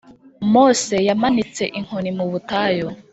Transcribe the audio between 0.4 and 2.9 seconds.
mose yamanitse inkoni mubutayu